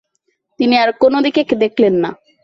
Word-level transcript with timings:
তিনি 0.59 0.75
আর 0.77 0.89
কোন 1.01 1.13
দিকে 1.25 1.41
দেখলেন 1.55 1.93
না। 2.03 2.09